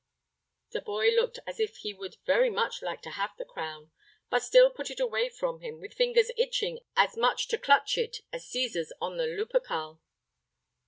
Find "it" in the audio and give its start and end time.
4.89-4.99, 7.99-8.21